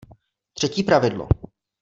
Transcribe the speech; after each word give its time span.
Třetí 0.53 0.83
pravidlo! 0.83 1.27